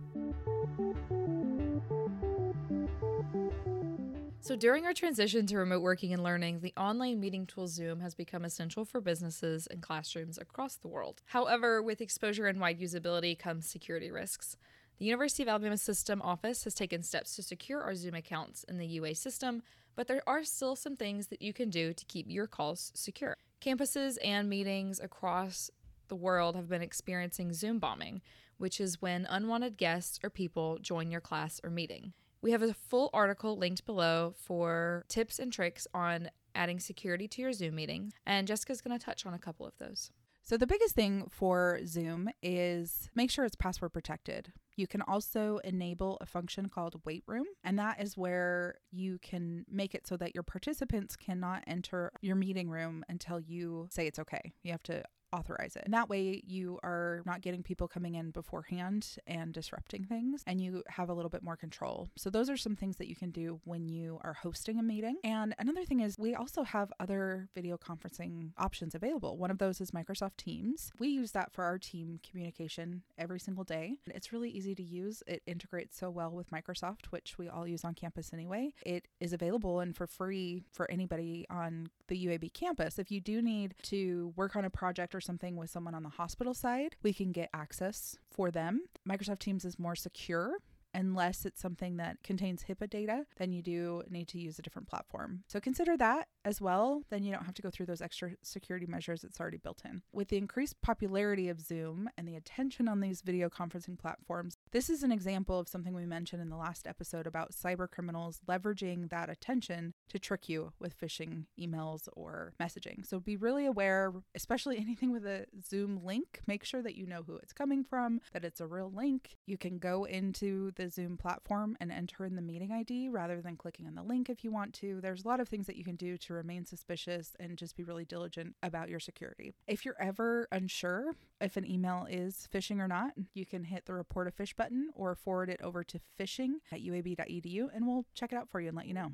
So, 4.47 4.55
during 4.55 4.85
our 4.85 4.93
transition 4.93 5.45
to 5.47 5.57
remote 5.57 5.81
working 5.81 6.13
and 6.13 6.23
learning, 6.23 6.61
the 6.61 6.73
online 6.77 7.19
meeting 7.19 7.45
tool 7.45 7.67
Zoom 7.67 7.99
has 7.99 8.15
become 8.15 8.45
essential 8.45 8.85
for 8.85 9.01
businesses 9.01 9.67
and 9.67 9.81
classrooms 9.81 10.37
across 10.37 10.75
the 10.75 10.87
world. 10.87 11.21
However, 11.25 11.81
with 11.81 11.99
exposure 11.99 12.47
and 12.47 12.57
wide 12.57 12.79
usability 12.79 13.37
comes 13.37 13.67
security 13.67 14.09
risks. 14.09 14.55
The 14.99 15.05
University 15.05 15.43
of 15.43 15.49
Alabama 15.49 15.77
System 15.77 16.21
Office 16.21 16.63
has 16.63 16.73
taken 16.73 17.03
steps 17.03 17.35
to 17.35 17.43
secure 17.43 17.81
our 17.81 17.93
Zoom 17.93 18.15
accounts 18.15 18.63
in 18.63 18.77
the 18.77 18.87
UA 18.87 19.15
system, 19.15 19.63
but 19.97 20.07
there 20.07 20.23
are 20.25 20.45
still 20.45 20.77
some 20.77 20.95
things 20.95 21.27
that 21.27 21.41
you 21.41 21.51
can 21.51 21.69
do 21.69 21.91
to 21.91 22.05
keep 22.05 22.25
your 22.29 22.47
calls 22.47 22.93
secure. 22.95 23.35
Campuses 23.61 24.17
and 24.23 24.47
meetings 24.47 25.01
across 25.01 25.69
the 26.07 26.15
world 26.15 26.55
have 26.55 26.69
been 26.69 26.81
experiencing 26.81 27.53
Zoom 27.53 27.79
bombing, 27.79 28.21
which 28.57 28.79
is 28.79 29.01
when 29.01 29.25
unwanted 29.29 29.77
guests 29.77 30.19
or 30.23 30.29
people 30.29 30.77
join 30.81 31.11
your 31.11 31.21
class 31.21 31.61
or 31.63 31.69
meeting. 31.69 32.13
We 32.41 32.51
have 32.51 32.61
a 32.61 32.73
full 32.73 33.09
article 33.13 33.57
linked 33.57 33.85
below 33.85 34.33
for 34.37 35.05
tips 35.07 35.39
and 35.39 35.51
tricks 35.51 35.87
on 35.93 36.29
adding 36.55 36.79
security 36.79 37.27
to 37.27 37.41
your 37.41 37.53
Zoom 37.53 37.75
meeting, 37.75 38.13
and 38.25 38.47
Jessica's 38.47 38.81
going 38.81 38.97
to 38.97 39.03
touch 39.03 39.25
on 39.25 39.33
a 39.33 39.39
couple 39.39 39.65
of 39.65 39.77
those. 39.77 40.11
So, 40.43 40.55
the 40.55 40.65
biggest 40.65 40.95
thing 40.95 41.27
for 41.29 41.81
Zoom 41.85 42.29
is 42.41 43.09
make 43.13 43.29
sure 43.29 43.43
it's 43.43 43.57
password 43.57 43.91
protected. 43.91 44.53
You 44.77 44.87
can 44.87 45.01
also 45.01 45.57
enable 45.63 46.17
a 46.21 46.25
function 46.25 46.69
called 46.69 47.01
Wait 47.03 47.23
Room, 47.27 47.47
and 47.65 47.77
that 47.79 48.01
is 48.01 48.15
where 48.15 48.75
you 48.89 49.19
can 49.21 49.65
make 49.69 49.93
it 49.93 50.07
so 50.07 50.15
that 50.17 50.35
your 50.35 50.43
participants 50.43 51.17
cannot 51.17 51.63
enter 51.67 52.13
your 52.21 52.37
meeting 52.37 52.69
room 52.69 53.03
until 53.09 53.41
you 53.41 53.87
say 53.89 54.07
it's 54.07 54.19
okay. 54.19 54.53
You 54.63 54.71
have 54.71 54.83
to 54.83 55.03
authorize 55.33 55.75
it. 55.75 55.83
And 55.85 55.93
that 55.93 56.09
way 56.09 56.41
you 56.45 56.79
are 56.83 57.21
not 57.25 57.41
getting 57.41 57.63
people 57.63 57.87
coming 57.87 58.15
in 58.15 58.31
beforehand 58.31 59.17
and 59.27 59.53
disrupting 59.53 60.05
things 60.05 60.43
and 60.47 60.61
you 60.61 60.83
have 60.87 61.09
a 61.09 61.13
little 61.13 61.29
bit 61.29 61.43
more 61.43 61.57
control. 61.57 62.09
So 62.15 62.29
those 62.29 62.49
are 62.49 62.57
some 62.57 62.75
things 62.75 62.97
that 62.97 63.07
you 63.07 63.15
can 63.15 63.31
do 63.31 63.59
when 63.65 63.87
you 63.89 64.19
are 64.23 64.33
hosting 64.33 64.79
a 64.79 64.83
meeting. 64.83 65.17
And 65.23 65.53
another 65.59 65.85
thing 65.85 65.99
is 65.99 66.15
we 66.17 66.35
also 66.35 66.63
have 66.63 66.91
other 66.99 67.49
video 67.53 67.77
conferencing 67.77 68.51
options 68.57 68.95
available. 68.95 69.37
One 69.37 69.51
of 69.51 69.57
those 69.57 69.81
is 69.81 69.91
Microsoft 69.91 70.37
Teams. 70.37 70.91
We 70.99 71.09
use 71.09 71.31
that 71.31 71.51
for 71.51 71.63
our 71.63 71.77
team 71.77 72.19
communication 72.27 73.03
every 73.17 73.39
single 73.39 73.63
day. 73.63 73.97
It's 74.07 74.31
really 74.31 74.49
easy 74.49 74.75
to 74.75 74.83
use. 74.83 75.23
It 75.27 75.41
integrates 75.45 75.97
so 75.97 76.09
well 76.09 76.31
with 76.31 76.51
Microsoft, 76.51 77.07
which 77.09 77.37
we 77.37 77.49
all 77.49 77.67
use 77.67 77.83
on 77.83 77.93
campus 77.93 78.31
anyway. 78.33 78.73
It 78.85 79.07
is 79.19 79.33
available 79.33 79.79
and 79.79 79.95
for 79.95 80.07
free 80.07 80.63
for 80.71 80.89
anybody 80.89 81.45
on 81.49 81.89
the 82.07 82.27
UAB 82.27 82.53
campus. 82.53 82.99
If 82.99 83.11
you 83.11 83.19
do 83.19 83.41
need 83.41 83.75
to 83.83 84.33
work 84.35 84.55
on 84.55 84.65
a 84.65 84.69
project 84.69 85.13
or 85.17 85.21
something 85.21 85.55
with 85.55 85.69
someone 85.69 85.95
on 85.95 86.03
the 86.03 86.09
hospital 86.09 86.53
side, 86.53 86.95
we 87.03 87.11
can 87.11 87.31
get 87.31 87.49
access 87.53 88.15
for 88.31 88.51
them. 88.51 88.83
Microsoft 89.09 89.39
Teams 89.39 89.65
is 89.65 89.79
more 89.79 89.95
secure 89.95 90.59
unless 90.97 91.45
it's 91.45 91.61
something 91.61 91.97
that 91.97 92.17
contains 92.23 92.63
HIPAA 92.63 92.89
data, 92.89 93.25
then 93.37 93.51
you 93.51 93.61
do 93.61 94.01
need 94.09 94.27
to 94.29 94.39
use 94.39 94.57
a 94.57 94.63
different 94.63 94.87
platform. 94.87 95.43
So 95.47 95.59
consider 95.59 95.95
that 95.97 96.27
as 96.43 96.59
well. 96.59 97.03
Then 97.11 97.23
you 97.23 97.31
don't 97.31 97.45
have 97.45 97.53
to 97.55 97.61
go 97.61 97.69
through 97.69 97.85
those 97.85 98.01
extra 98.01 98.31
security 98.41 98.87
measures, 98.87 99.23
it's 99.23 99.39
already 99.39 99.57
built 99.57 99.83
in. 99.85 100.01
With 100.11 100.29
the 100.29 100.37
increased 100.37 100.81
popularity 100.81 101.49
of 101.49 101.61
Zoom 101.61 102.09
and 102.17 102.27
the 102.27 102.35
attention 102.35 102.87
on 102.87 102.99
these 102.99 103.21
video 103.21 103.47
conferencing 103.47 103.99
platforms, 103.99 104.57
this 104.71 104.89
is 104.89 105.03
an 105.03 105.11
example 105.11 105.59
of 105.59 105.69
something 105.69 105.93
we 105.93 106.07
mentioned 106.07 106.41
in 106.41 106.49
the 106.49 106.57
last 106.57 106.87
episode 106.87 107.27
about 107.27 107.51
cyber 107.51 107.89
criminals 107.89 108.39
leveraging 108.47 109.09
that 109.09 109.29
attention 109.29 109.93
to 110.09 110.19
trick 110.19 110.49
you 110.49 110.71
with 110.79 110.99
phishing 110.99 111.45
emails 111.59 112.07
or 112.13 112.53
messaging. 112.59 113.05
So 113.05 113.19
be 113.19 113.35
really 113.35 113.65
aware, 113.65 114.13
especially 114.35 114.77
anything 114.79 115.11
with 115.11 115.25
a 115.25 115.45
Zoom 115.61 116.03
link. 116.03 116.41
Make 116.47 116.63
sure 116.63 116.81
that 116.81 116.95
you 116.95 117.05
know 117.05 117.23
who 117.25 117.35
it's 117.37 117.53
coming 117.53 117.83
from, 117.83 118.21
that 118.33 118.45
it's 118.45 118.61
a 118.61 118.67
real 118.67 118.91
link. 118.93 119.37
You 119.45 119.57
can 119.57 119.79
go 119.79 120.05
into 120.05 120.71
the 120.75 120.89
Zoom 120.89 121.17
platform 121.17 121.77
and 121.79 121.91
enter 121.91 122.25
in 122.25 122.35
the 122.35 122.41
meeting 122.41 122.71
ID 122.71 123.09
rather 123.09 123.41
than 123.41 123.57
clicking 123.57 123.87
on 123.87 123.95
the 123.95 124.03
link 124.03 124.29
if 124.29 124.43
you 124.43 124.51
want 124.51 124.73
to. 124.75 125.01
There's 125.01 125.23
a 125.23 125.27
lot 125.27 125.39
of 125.39 125.47
things 125.47 125.67
that 125.67 125.75
you 125.75 125.83
can 125.83 125.95
do 125.95 126.17
to 126.17 126.33
remain 126.33 126.65
suspicious 126.65 127.35
and 127.39 127.57
just 127.57 127.75
be 127.75 127.83
really 127.83 128.05
diligent 128.05 128.55
about 128.63 128.89
your 128.89 128.99
security. 128.99 129.53
If 129.67 129.85
you're 129.85 130.01
ever 130.01 130.47
unsure 130.51 131.13
if 131.39 131.57
an 131.57 131.69
email 131.69 132.07
is 132.09 132.47
phishing 132.53 132.79
or 132.79 132.87
not, 132.87 133.13
you 133.33 133.45
can 133.45 133.63
hit 133.63 133.85
the 133.85 133.93
report 133.93 134.27
a 134.27 134.31
phish 134.31 134.55
button 134.55 134.89
or 134.95 135.15
forward 135.15 135.49
it 135.49 135.61
over 135.61 135.83
to 135.83 135.99
phishing 136.19 136.55
at 136.71 136.81
uab.edu 136.81 137.67
and 137.73 137.87
we'll 137.87 138.05
check 138.13 138.31
it 138.31 138.35
out 138.35 138.49
for 138.49 138.59
you 138.59 138.69
and 138.69 138.77
let 138.77 138.87
you 138.87 138.93
know. 138.93 139.11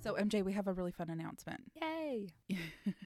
So, 0.00 0.14
MJ, 0.14 0.44
we 0.44 0.52
have 0.52 0.68
a 0.68 0.72
really 0.72 0.92
fun 0.92 1.10
announcement. 1.10 1.64
Yay! 1.82 2.28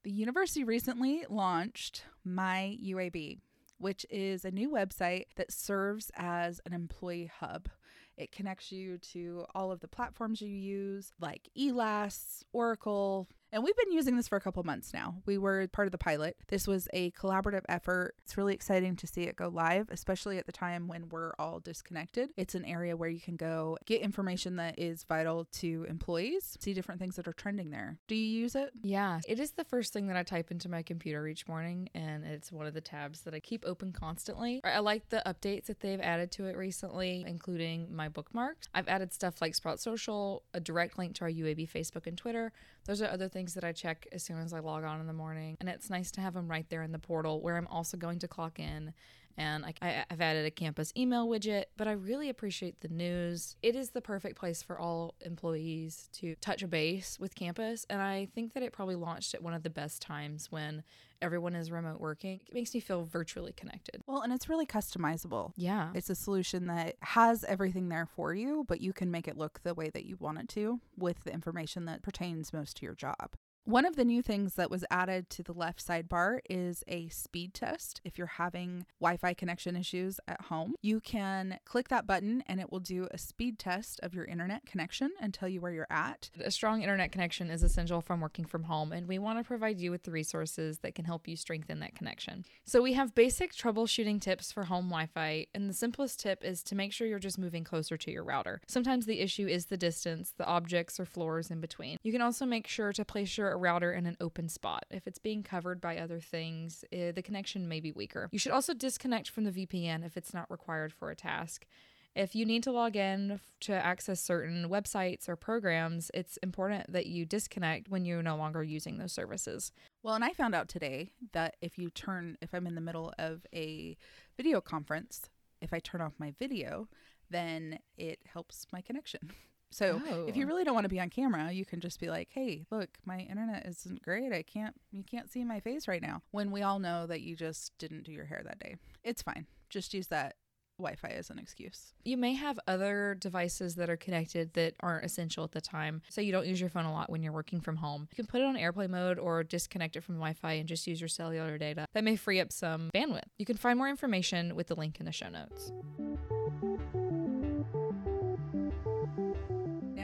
the 0.05 0.11
university 0.11 0.63
recently 0.63 1.25
launched 1.29 2.05
My 2.25 2.79
UAB, 2.81 3.39
which 3.79 4.07
is 4.09 4.45
a 4.45 4.51
new 4.51 4.71
website 4.71 5.25
that 5.37 5.51
serves 5.51 6.13
as 6.15 6.61
an 6.65 6.73
employee 6.73 7.31
hub. 7.41 7.69
It 8.17 8.31
connects 8.31 8.71
you 8.71 8.99
to 8.99 9.47
all 9.55 9.73
of 9.73 9.81
the 9.81 9.89
platforms 9.89 10.41
you 10.41 10.49
use, 10.49 11.13
like 11.19 11.49
ELAS, 11.59 12.45
Oracle, 12.53 13.29
and 13.53 13.63
we've 13.63 13.77
been 13.77 13.93
using 13.93 14.17
this 14.17 14.29
for 14.29 14.37
a 14.37 14.41
couple 14.41 14.63
months 14.65 14.93
now. 14.95 15.17
We 15.27 15.39
were 15.39 15.69
part 15.69 15.87
of 15.87 15.93
the 15.93 15.99
pilot. 15.99 16.37
This 16.49 16.67
was 16.67 16.89
a 16.93 17.11
collaborative 17.13 17.65
effort. 17.69 18.15
It's 18.25 18.37
really 18.37 18.55
exciting 18.55 18.97
to 18.97 19.07
see 19.07 19.23
it 19.23 19.37
go 19.37 19.49
live, 19.49 19.89
especially 19.91 20.39
at 20.39 20.47
the 20.47 20.53
time 20.53 20.89
when 20.89 21.09
we're 21.11 21.33
all 21.39 21.61
disconnected. 21.61 22.31
It's 22.37 22.55
an 22.55 22.65
area 22.65 22.97
where 22.97 23.09
you 23.09 23.21
can 23.21 23.37
go 23.37 23.77
get 23.85 24.01
information 24.01 24.57
that 24.57 24.79
is 24.79 25.05
vital 25.05 25.47
to 25.53 25.87
employees, 25.89 26.57
see 26.61 26.73
different 26.73 27.01
things 27.01 27.17
that 27.17 27.29
are 27.29 27.33
trending 27.33 27.71
there. 27.71 27.99
Do 28.09 28.15
you 28.15 28.41
use 28.41 28.55
it? 28.55 28.71
Yeah, 28.83 29.21
it 29.29 29.39
is 29.39 29.53
the 29.53 29.65
first 29.65 29.93
thing 29.93 30.07
that 30.07 30.17
I 30.17 30.23
type 30.23 30.51
into 30.51 30.69
my 30.69 30.83
computer 30.83 31.27
each 31.27 31.47
morning, 31.47 31.91
and 31.95 32.25
it's 32.25 32.51
one 32.51 32.67
of 32.67 32.75
the 32.75 32.81
tabs 32.81 33.21
that 33.23 33.35
I 33.35 33.41
keep 33.41 33.65
open 33.67 33.93
constantly. 33.93 34.61
I 34.65 34.79
like 34.79 35.11
the 35.11 35.23
updates 35.27 35.67
that 35.67 35.81
they've 35.81 36.01
added 36.01 36.33
to 36.33 36.47
it 36.47 36.57
recently, 36.57 37.25
including 37.27 37.95
my 37.95 38.09
bookmarks. 38.09 38.69
I've 38.75 38.89
added 38.89 39.13
stuff 39.13 39.43
like 39.43 39.55
Sprout 39.55 39.81
Social, 39.81 40.43
a 40.55 40.61
direct 40.61 40.99
link 40.99 41.15
to 41.17 41.25
our 41.25 41.31
UAB 41.31 41.71
Facebook 41.71 42.07
and 42.07 42.17
Twitter. 42.17 42.53
Those 42.85 43.01
are 43.01 43.09
other 43.09 43.29
things 43.29 43.55
that 43.55 43.65
I 43.65 43.73
check 43.73 44.09
as 44.13 44.23
soon 44.23 44.39
as 44.39 44.53
I 44.53 44.59
log 44.59 44.85
on 44.85 45.01
in 45.01 45.07
the 45.07 45.13
morning. 45.13 45.57
And 45.61 45.69
it's 45.69 45.89
nice 45.89 46.11
to 46.13 46.21
have 46.21 46.35
them 46.35 46.49
right 46.49 46.69
there 46.69 46.83
in 46.83 46.93
the 46.93 46.99
portal 46.99 47.41
where 47.41 47.57
I'm 47.57 47.69
also 47.69 47.97
going 47.97 48.19
to 48.21 48.29
clock 48.29 48.59
in 48.59 48.93
and 49.37 49.65
I, 49.65 50.05
I've 50.11 50.21
added 50.21 50.47
a 50.47 50.51
campus 50.51 50.93
email 50.97 51.29
widget, 51.29 51.65
but 51.77 51.89
I 51.89 51.93
really 51.93 52.29
appreciate 52.29 52.81
the 52.81 52.89
news. 52.89 53.57
It 53.63 53.77
is 53.77 53.91
the 53.91 54.01
perfect 54.01 54.39
place 54.39 54.63
for 54.63 54.79
all 54.79 55.15
employees 55.21 56.09
to 56.15 56.35
touch 56.37 56.63
a 56.63 56.69
base 56.69 57.19
with 57.19 57.35
campus, 57.35 57.87
and 57.89 58.01
I 58.01 58.29
think 58.35 58.55
that 58.55 58.63
it 58.63 58.73
probably 58.73 58.97
launched 58.97 59.35
at 59.35 59.43
one 59.43 59.55
of 59.55 59.63
the 59.63 59.71
best 59.71 60.03
times 60.03 60.51
when 60.51 60.83
everyone 61.21 61.55
is 61.55 61.71
remote 61.71 62.01
working. 62.01 62.41
It 62.49 62.55
makes 62.55 62.75
me 62.75 62.81
feel 62.81 63.05
virtually 63.05 63.53
connected. 63.53 64.03
Well, 64.07 64.23
and 64.23 64.33
it's 64.33 64.49
really 64.49 64.67
customizable. 64.67 65.53
Yeah. 65.57 65.91
It's 65.95 66.11
a 66.11 66.15
solution 66.15 66.67
that 66.67 66.97
has 67.01 67.45
everything 67.45 67.89
there 67.89 68.07
for 68.07 68.35
you, 68.35 68.65
but 68.69 68.81
you 68.81 68.93
can 68.93 69.11
make 69.11 69.29
it 69.29 69.39
look 69.39 69.61
the 69.63 69.75
way 69.75 69.89
that 69.91 70.05
you 70.05 70.17
want 70.19 70.39
it 70.39 70.49
to 70.51 70.81
with 70.99 71.25
the 71.25 71.33
information 71.33 71.85
that 71.87 72.03
pertains 72.03 72.53
most 72.53 72.79
to 72.79 72.85
your 72.85 72.95
job. 72.95 73.37
One 73.65 73.87
of 73.87 73.95
the 73.95 74.05
new 74.05 74.23
things 74.23 74.55
that 74.55 74.73
was 74.73 74.85
added 74.91 75.31
to 75.31 75.43
the 75.45 75.53
left 75.53 75.87
sidebar 75.87 76.41
is 76.51 76.83
a 76.89 77.09
speed 77.11 77.55
test. 77.55 78.01
If 78.05 78.19
you're 78.19 78.27
having 78.27 78.87
Wi 79.01 79.17
Fi 79.17 79.35
connection 79.35 79.77
issues 79.77 80.19
at 80.27 80.41
home, 80.41 80.75
you 80.83 80.99
can 80.99 81.61
click 81.65 81.87
that 81.89 82.05
button 82.05 82.43
and 82.49 82.59
it 82.59 82.73
will 82.73 82.81
do 82.81 83.07
a 83.13 83.19
speed 83.19 83.61
test 83.61 84.01
of 84.03 84.15
your 84.15 84.25
internet 84.25 84.67
connection 84.67 85.13
and 85.21 85.33
tell 85.33 85.49
you 85.49 85.61
where 85.61 85.71
you're 85.71 85.87
at. 85.91 86.29
A 86.45 86.51
strong 86.51 86.83
internet 86.83 87.13
connection 87.13 87.51
is 87.51 87.63
essential 87.63 88.01
from 88.01 88.21
working 88.21 88.45
from 88.47 88.65
home, 88.65 88.91
and 88.91 89.07
we 89.07 89.21
want 89.21 89.39
to 89.39 89.45
provide 89.45 89.79
you 89.79 89.93
with 89.93 90.03
the 90.03 90.11
resources 90.11 90.81
that 90.81 90.97
can 90.97 91.05
help 91.05 91.29
you 91.29 91.37
strengthen 91.37 91.79
that 91.79 91.95
connection. 91.95 92.45
So, 92.65 92.83
we 92.83 92.95
have 92.95 93.15
basic 93.15 93.55
troubleshooting 93.55 94.21
tips 94.21 94.51
for 94.51 94.65
home 94.65 94.87
Wi 94.87 95.07
Fi, 95.07 95.47
and 95.55 95.71
the 95.71 95.75
simplest 95.75 96.19
tip 96.19 96.43
is 96.43 96.65
to 96.65 96.75
make 96.75 96.93
sure 96.93 97.07
you're 97.07 97.21
just 97.21 97.39
moving 97.39 97.63
closer 97.63 97.97
to 97.97 98.11
your 98.11 98.25
router. 98.25 98.61
Sometimes 98.67 99.07
the 99.07 99.21
issue 99.21 99.47
is 99.47 99.67
the 99.67 99.77
distance, 99.77 100.35
the 100.37 100.47
objects 100.47 100.99
or 100.99 101.05
floors 101.05 101.49
in 101.49 101.61
between. 101.61 101.97
You 102.03 102.11
can 102.11 102.23
also 102.23 102.45
make 102.45 102.67
sure 102.67 102.93
to 102.93 103.05
place 103.05 103.39
your 103.39 103.52
a 103.53 103.57
router 103.57 103.93
in 103.93 104.07
an 104.07 104.17
open 104.21 104.49
spot. 104.49 104.85
If 104.91 105.07
it's 105.07 105.19
being 105.19 105.43
covered 105.43 105.81
by 105.81 105.99
other 105.99 106.21
things, 106.21 106.85
eh, 106.93 107.13
the 107.13 107.23
connection 107.23 107.69
may 107.69 107.81
be 107.81 107.93
weaker. 107.93 108.29
You 108.33 108.39
should 108.39 108.53
also 108.53 108.75
disconnect 108.75 109.29
from 109.31 109.45
the 109.45 109.53
VPN 109.53 110.05
if 110.05 110.17
it's 110.17 110.35
not 110.35 110.51
required 110.51 110.93
for 110.93 111.11
a 111.11 111.17
task. 111.17 111.67
If 112.15 112.35
you 112.35 112.45
need 112.45 112.63
to 112.65 112.73
log 112.73 112.95
in 112.95 113.41
to 113.61 113.73
access 113.73 114.21
certain 114.21 114.69
websites 114.69 115.29
or 115.29 115.37
programs, 115.37 116.11
it's 116.13 116.37
important 116.39 116.93
that 116.93 117.07
you 117.07 117.25
disconnect 117.25 117.89
when 117.89 118.05
you're 118.05 118.23
no 118.23 118.37
longer 118.37 118.63
using 118.63 118.99
those 118.99 119.13
services. 119.13 119.73
Well, 120.03 120.15
and 120.15 120.25
I 120.25 120.35
found 120.35 120.55
out 120.55 120.69
today 120.69 121.13
that 121.33 121.57
if 121.63 121.79
you 121.79 121.89
turn, 121.89 122.37
if 122.43 122.53
I'm 122.53 122.67
in 122.67 122.75
the 122.75 122.83
middle 122.83 123.15
of 123.19 123.47
a 123.55 123.97
video 124.37 124.61
conference, 124.61 125.31
if 125.63 125.73
I 125.73 125.79
turn 125.79 126.03
off 126.03 126.13
my 126.19 126.35
video, 126.39 126.89
then 127.31 127.79
it 127.97 128.21
helps 128.27 128.67
my 128.73 128.83
connection. 128.83 129.33
So 129.73 130.01
oh. 130.09 130.27
if 130.27 130.37
you 130.37 130.45
oh. 130.45 130.49
really 130.49 130.65
don't 130.65 130.75
want 130.75 130.85
to 130.85 130.91
be 130.91 131.01
on 131.01 131.11
camera, 131.11 131.51
you 131.51 131.65
can 131.65 131.81
just 131.81 132.01
be 132.01 132.09
like, 132.09 132.29
"Hey, 132.31 132.65
look, 132.71 132.91
my 133.05 133.19
internet 133.19 133.67
isn't 133.67 134.03
great. 134.03 134.33
I 134.33 134.43
can't 134.43 134.75
you 134.91 135.03
can't 135.03 135.31
see 135.31 135.45
my 135.45 135.61
face 135.61 135.89
right 135.89 136.03
now." 136.03 136.23
When 136.31 136.51
we 136.51 136.63
all 136.63 136.79
know 136.79 137.07
that 137.07 137.23
you 137.23 137.37
just 137.37 137.77
didn't 137.79 138.05
do 138.05 138.13
your 138.13 138.27
hair 138.27 138.43
that 138.45 138.59
day. 138.59 138.77
It's 139.03 139.23
fine. 139.23 139.47
Just 139.71 139.95
use 139.95 140.09
that 140.09 140.37
Wi-Fi 140.79 141.09
as 141.09 141.31
an 141.31 141.39
excuse. 141.39 141.95
You 142.05 142.17
may 142.17 142.35
have 142.35 142.59
other 142.67 143.17
devices 143.19 143.77
that 143.77 143.89
are 143.89 143.97
connected 143.97 144.55
that 144.55 144.75
aren't 144.81 145.05
essential 145.05 145.45
at 145.45 145.53
the 145.53 145.61
time. 145.61 146.03
So 146.11 146.21
you 146.21 146.33
don't 146.33 146.47
use 146.47 146.61
your 146.61 146.71
phone 146.71 146.85
a 146.85 146.93
lot 146.93 147.11
when 147.11 147.23
you're 147.23 147.33
working 147.33 147.61
from 147.61 147.77
home. 147.77 148.09
You 148.11 148.17
can 148.17 148.27
put 148.27 148.41
it 148.41 148.45
on 148.45 148.57
airplane 148.57 148.91
mode 148.91 149.19
or 149.19 149.45
disconnect 149.45 149.97
it 149.97 150.03
from 150.03 150.17
Wi-Fi 150.17 150.53
and 150.53 150.69
just 150.69 150.87
use 150.87 151.01
your 151.01 151.09
cellular 151.09 151.57
data. 151.59 151.87
That 151.95 152.05
may 152.05 152.17
free 152.17 152.41
up 152.41 152.53
some 152.53 152.91
bandwidth. 152.95 153.23
You 153.39 153.47
can 153.47 153.57
find 153.57 153.79
more 153.79 153.89
information 153.89 154.55
with 154.55 154.67
the 154.67 154.75
link 154.75 154.99
in 154.99 155.07
the 155.07 155.13
show 155.13 155.29
notes. 155.29 155.73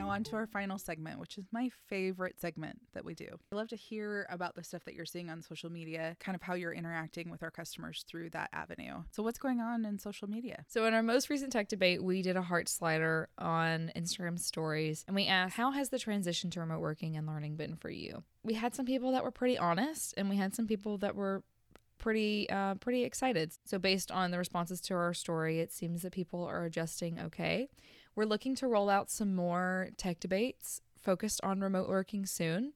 On 0.08 0.24
to 0.24 0.36
our 0.36 0.46
final 0.46 0.78
segment, 0.78 1.18
which 1.20 1.38
is 1.38 1.46
my 1.52 1.70
favorite 1.88 2.40
segment 2.40 2.80
that 2.94 3.04
we 3.04 3.14
do. 3.14 3.28
I 3.52 3.56
love 3.56 3.68
to 3.68 3.76
hear 3.76 4.26
about 4.30 4.54
the 4.54 4.64
stuff 4.64 4.84
that 4.84 4.94
you're 4.94 5.04
seeing 5.04 5.30
on 5.30 5.42
social 5.42 5.70
media, 5.70 6.16
kind 6.20 6.34
of 6.34 6.42
how 6.42 6.54
you're 6.54 6.72
interacting 6.72 7.30
with 7.30 7.42
our 7.42 7.50
customers 7.50 8.04
through 8.08 8.30
that 8.30 8.50
avenue. 8.52 9.02
So, 9.10 9.22
what's 9.22 9.38
going 9.38 9.60
on 9.60 9.84
in 9.84 9.98
social 9.98 10.28
media? 10.28 10.64
So, 10.68 10.86
in 10.86 10.94
our 10.94 11.02
most 11.02 11.30
recent 11.30 11.52
tech 11.52 11.68
debate, 11.68 12.02
we 12.02 12.22
did 12.22 12.36
a 12.36 12.42
heart 12.42 12.68
slider 12.68 13.28
on 13.38 13.92
Instagram 13.96 14.38
stories 14.38 15.04
and 15.06 15.14
we 15.14 15.26
asked, 15.26 15.56
How 15.56 15.70
has 15.72 15.90
the 15.90 15.98
transition 15.98 16.50
to 16.50 16.60
remote 16.60 16.80
working 16.80 17.16
and 17.16 17.26
learning 17.26 17.56
been 17.56 17.76
for 17.76 17.90
you? 17.90 18.22
We 18.42 18.54
had 18.54 18.74
some 18.74 18.86
people 18.86 19.12
that 19.12 19.24
were 19.24 19.30
pretty 19.30 19.58
honest 19.58 20.14
and 20.16 20.28
we 20.30 20.36
had 20.36 20.54
some 20.54 20.66
people 20.66 20.98
that 20.98 21.14
were 21.14 21.42
pretty 21.98 22.48
uh, 22.48 22.74
pretty 22.76 23.04
excited. 23.04 23.52
So 23.64 23.78
based 23.78 24.10
on 24.10 24.30
the 24.30 24.38
responses 24.38 24.80
to 24.82 24.94
our 24.94 25.12
story, 25.12 25.60
it 25.60 25.72
seems 25.72 26.02
that 26.02 26.12
people 26.12 26.44
are 26.44 26.64
adjusting 26.64 27.18
okay. 27.20 27.68
We're 28.18 28.24
looking 28.24 28.56
to 28.56 28.66
roll 28.66 28.90
out 28.90 29.12
some 29.12 29.36
more 29.36 29.90
tech 29.96 30.18
debates 30.18 30.80
focused 31.00 31.40
on 31.44 31.60
remote 31.60 31.88
working 31.88 32.26
soon. 32.26 32.72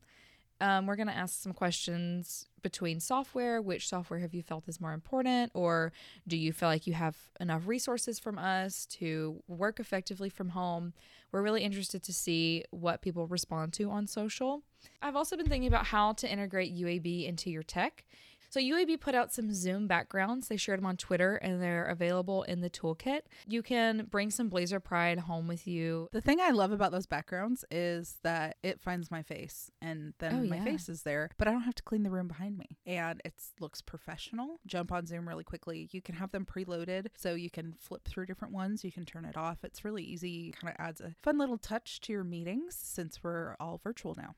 Um, 0.60 0.86
we're 0.86 0.94
going 0.94 1.08
to 1.08 1.16
ask 1.16 1.42
some 1.42 1.52
questions 1.52 2.46
between 2.62 3.00
software. 3.00 3.60
Which 3.60 3.88
software 3.88 4.20
have 4.20 4.34
you 4.34 4.44
felt 4.44 4.68
is 4.68 4.80
more 4.80 4.92
important? 4.92 5.50
Or 5.52 5.92
do 6.28 6.36
you 6.36 6.52
feel 6.52 6.68
like 6.68 6.86
you 6.86 6.92
have 6.92 7.16
enough 7.40 7.66
resources 7.66 8.20
from 8.20 8.38
us 8.38 8.86
to 8.86 9.42
work 9.48 9.80
effectively 9.80 10.28
from 10.28 10.50
home? 10.50 10.92
We're 11.32 11.42
really 11.42 11.64
interested 11.64 12.04
to 12.04 12.12
see 12.12 12.62
what 12.70 13.02
people 13.02 13.26
respond 13.26 13.72
to 13.72 13.90
on 13.90 14.06
social. 14.06 14.62
I've 15.02 15.16
also 15.16 15.36
been 15.36 15.48
thinking 15.48 15.66
about 15.66 15.86
how 15.86 16.12
to 16.12 16.30
integrate 16.30 16.72
UAB 16.72 17.26
into 17.26 17.50
your 17.50 17.64
tech. 17.64 18.04
So 18.52 18.60
UAB 18.60 19.00
put 19.00 19.14
out 19.14 19.32
some 19.32 19.50
Zoom 19.54 19.86
backgrounds. 19.86 20.48
They 20.48 20.58
shared 20.58 20.78
them 20.78 20.84
on 20.84 20.98
Twitter 20.98 21.36
and 21.36 21.62
they're 21.62 21.86
available 21.86 22.42
in 22.42 22.60
the 22.60 22.68
toolkit. 22.68 23.22
You 23.48 23.62
can 23.62 24.06
bring 24.10 24.30
some 24.30 24.50
Blazer 24.50 24.78
Pride 24.78 25.20
home 25.20 25.48
with 25.48 25.66
you. 25.66 26.10
The 26.12 26.20
thing 26.20 26.38
I 26.38 26.50
love 26.50 26.70
about 26.70 26.92
those 26.92 27.06
backgrounds 27.06 27.64
is 27.70 28.18
that 28.24 28.58
it 28.62 28.78
finds 28.78 29.10
my 29.10 29.22
face 29.22 29.70
and 29.80 30.12
then 30.18 30.34
oh, 30.34 30.46
my 30.50 30.56
yeah. 30.56 30.64
face 30.64 30.90
is 30.90 31.02
there, 31.02 31.30
but 31.38 31.48
I 31.48 31.52
don't 31.52 31.62
have 31.62 31.76
to 31.76 31.82
clean 31.82 32.02
the 32.02 32.10
room 32.10 32.28
behind 32.28 32.58
me. 32.58 32.76
And 32.84 33.22
it 33.24 33.32
looks 33.58 33.80
professional. 33.80 34.60
Jump 34.66 34.92
on 34.92 35.06
Zoom 35.06 35.26
really 35.26 35.44
quickly. 35.44 35.88
You 35.90 36.02
can 36.02 36.16
have 36.16 36.30
them 36.30 36.44
preloaded 36.44 37.06
so 37.16 37.34
you 37.34 37.48
can 37.48 37.72
flip 37.78 38.06
through 38.06 38.26
different 38.26 38.52
ones. 38.52 38.84
You 38.84 38.92
can 38.92 39.06
turn 39.06 39.24
it 39.24 39.38
off. 39.38 39.64
It's 39.64 39.82
really 39.82 40.04
easy. 40.04 40.52
Kind 40.60 40.74
of 40.78 40.86
adds 40.86 41.00
a 41.00 41.14
fun 41.22 41.38
little 41.38 41.56
touch 41.56 42.02
to 42.02 42.12
your 42.12 42.24
meetings 42.24 42.76
since 42.78 43.24
we're 43.24 43.56
all 43.58 43.80
virtual 43.82 44.14
now. 44.14 44.34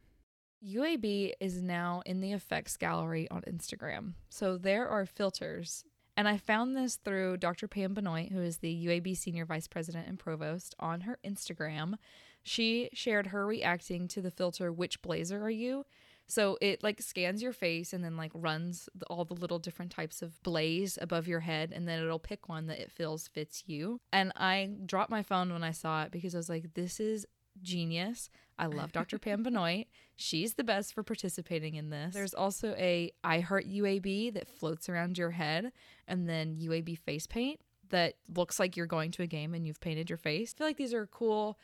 UAB 0.64 1.32
is 1.40 1.62
now 1.62 2.02
in 2.06 2.20
the 2.20 2.32
effects 2.32 2.76
gallery 2.76 3.28
on 3.30 3.42
Instagram. 3.42 4.14
So 4.30 4.56
there 4.56 4.88
are 4.88 5.04
filters. 5.04 5.84
And 6.16 6.28
I 6.28 6.38
found 6.38 6.76
this 6.76 6.96
through 6.96 7.38
Dr. 7.38 7.66
Pam 7.66 7.92
Benoit, 7.92 8.30
who 8.30 8.40
is 8.40 8.58
the 8.58 8.86
UAB 8.86 9.16
Senior 9.16 9.44
Vice 9.44 9.66
President 9.66 10.06
and 10.06 10.18
Provost, 10.18 10.74
on 10.78 11.02
her 11.02 11.18
Instagram. 11.24 11.94
She 12.42 12.88
shared 12.92 13.28
her 13.28 13.46
reacting 13.46 14.06
to 14.08 14.22
the 14.22 14.30
filter, 14.30 14.72
Which 14.72 15.02
Blazer 15.02 15.42
Are 15.42 15.50
You? 15.50 15.84
So 16.26 16.56
it 16.60 16.82
like 16.82 17.02
scans 17.02 17.42
your 17.42 17.52
face 17.52 17.92
and 17.92 18.02
then 18.02 18.16
like 18.16 18.30
runs 18.34 18.88
all 19.08 19.24
the 19.24 19.34
little 19.34 19.58
different 19.58 19.90
types 19.90 20.22
of 20.22 20.42
blaze 20.42 20.98
above 21.02 21.28
your 21.28 21.40
head 21.40 21.70
and 21.74 21.86
then 21.86 22.02
it'll 22.02 22.18
pick 22.18 22.48
one 22.48 22.66
that 22.68 22.80
it 22.80 22.90
feels 22.90 23.28
fits 23.28 23.62
you. 23.66 24.00
And 24.12 24.32
I 24.34 24.70
dropped 24.86 25.10
my 25.10 25.22
phone 25.22 25.52
when 25.52 25.62
I 25.62 25.72
saw 25.72 26.04
it 26.04 26.12
because 26.12 26.34
I 26.34 26.38
was 26.38 26.48
like, 26.48 26.72
this 26.74 26.98
is 26.98 27.26
genius. 27.62 28.30
I 28.58 28.66
love 28.66 28.92
Dr. 28.92 29.18
Pam 29.20 29.42
Benoit. 29.42 29.86
She's 30.16 30.54
the 30.54 30.64
best 30.64 30.94
for 30.94 31.02
participating 31.02 31.74
in 31.74 31.90
this. 31.90 32.14
There's 32.14 32.34
also 32.34 32.74
a 32.78 33.12
I 33.22 33.40
Heart 33.40 33.66
UAB 33.66 34.34
that 34.34 34.46
floats 34.48 34.88
around 34.88 35.18
your 35.18 35.32
head, 35.32 35.72
and 36.06 36.28
then 36.28 36.56
UAB 36.56 36.98
face 36.98 37.26
paint 37.26 37.60
that 37.90 38.14
looks 38.34 38.58
like 38.58 38.76
you're 38.76 38.86
going 38.86 39.10
to 39.12 39.22
a 39.22 39.26
game 39.26 39.54
and 39.54 39.66
you've 39.66 39.80
painted 39.80 40.08
your 40.08 40.16
face. 40.16 40.54
I 40.54 40.58
feel 40.58 40.66
like 40.66 40.76
these 40.76 40.94
are 40.94 41.06
cool 41.06 41.58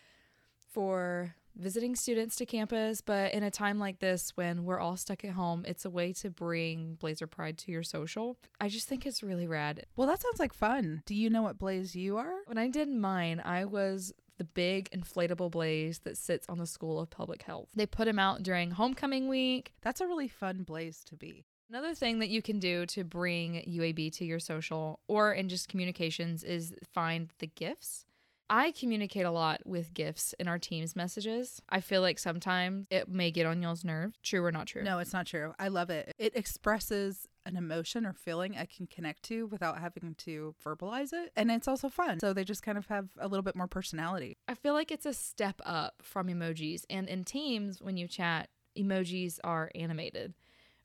for 0.73 1.35
visiting 1.57 1.97
students 1.97 2.37
to 2.37 2.47
campus, 2.47 3.01
but 3.01 3.33
in 3.35 3.43
a 3.43 3.51
time 3.51 3.79
like 3.79 3.99
this 3.99 4.37
when 4.37 4.65
we're 4.65 4.79
all 4.79 4.97
stuck 4.97 5.25
at 5.25 5.33
home, 5.33 5.65
it's 5.67 5.85
a 5.85 5.91
way 5.91 6.13
to 6.15 6.31
bring 6.31 6.95
Blazer 6.95 7.27
Pride 7.27 7.59
to 7.59 7.73
your 7.73 7.83
social. 7.83 8.37
I 8.61 8.69
just 8.69 8.89
think 8.89 9.07
it's 9.07 9.23
really 9.23 9.47
rad. 9.47 9.87
Well, 9.97 10.09
that 10.09 10.23
sounds 10.23 10.39
like 10.39 10.55
fun. 10.55 11.03
Do 11.07 11.15
you 11.15 11.31
know 11.31 11.43
what 11.43 11.59
blaze 11.59 11.95
you 11.95 12.17
are? 12.17 12.35
When 12.47 12.59
I 12.59 12.69
did 12.69 12.89
mine, 12.89 13.43
I 13.45 13.65
was 13.65 14.13
the 14.41 14.45
big 14.45 14.89
inflatable 14.89 15.51
blaze 15.51 15.99
that 15.99 16.17
sits 16.17 16.49
on 16.49 16.57
the 16.57 16.67
School 16.67 16.99
of 16.99 17.11
Public 17.11 17.43
Health. 17.43 17.69
They 17.77 17.85
put 17.85 18.09
him 18.09 18.19
out 18.19 18.43
during 18.43 18.71
homecoming 18.71 19.29
week. 19.29 19.75
That's 19.83 20.01
a 20.01 20.07
really 20.07 20.29
fun 20.29 20.63
blaze 20.63 21.05
to 21.09 21.15
be. 21.15 21.45
Another 21.69 21.95
thing 21.95 22.21
that 22.21 22.31
you 22.31 22.41
can 22.41 22.59
do 22.59 22.87
to 22.87 23.05
bring 23.05 23.63
UAB 23.69 24.11
to 24.15 24.25
your 24.25 24.39
social 24.39 25.01
or 25.09 25.35
in 25.35 25.51
just 25.51 25.69
communications 25.69 26.43
is 26.43 26.75
find 26.95 27.29
the 27.39 27.49
GIFs. 27.49 28.07
I 28.53 28.73
communicate 28.73 29.25
a 29.25 29.31
lot 29.31 29.61
with 29.65 29.95
GIFs 29.95 30.35
in 30.41 30.49
our 30.49 30.59
Teams 30.59 30.97
messages. 30.97 31.63
I 31.69 31.81
feel 31.81 32.03
like 32.03 32.19
sometimes 32.19 32.89
it 32.91 33.09
may 33.09 33.31
get 33.31 33.47
on 33.47 33.63
y'all's 33.63 33.85
nerves. 33.85 34.17
True 34.25 34.45
or 34.45 34.51
not 34.51 34.67
true? 34.67 34.83
No, 34.83 34.99
it's 34.99 35.13
not 35.13 35.27
true. 35.27 35.55
I 35.61 35.69
love 35.69 35.89
it. 35.89 36.13
It 36.19 36.37
expresses 36.37 37.29
an 37.47 37.57
emotion 37.57 38.05
or 38.05 38.13
feeling 38.13 38.57
I 38.59 38.67
can 38.67 38.89
connect 38.89 39.23
to 39.25 39.47
without 39.47 39.79
having 39.79 40.17
to 40.19 40.57
verbalize 40.65 41.13
it. 41.13 41.31
And 41.37 41.49
it's 41.53 41.69
also 41.69 41.89
fun. 41.89 42.19
So 42.19 42.33
they 42.33 42.43
just 42.43 42.65
kind 42.65 42.77
of 42.77 42.87
have 42.87 43.11
a 43.21 43.29
little 43.29 43.45
bit 43.45 43.55
more 43.55 43.69
personality. 43.69 44.37
I 44.49 44.55
feel 44.55 44.75
like 44.75 44.91
it's 44.91 45.07
a 45.07 45.15
step 45.15 45.61
up 45.65 45.95
from 46.03 46.27
emojis. 46.27 46.83
And 46.91 47.09
in 47.09 47.23
Teams, 47.23 47.81
when 47.81 47.97
you 47.97 48.09
chat, 48.09 48.49
emojis 48.77 49.39
are 49.45 49.71
animated 49.77 50.35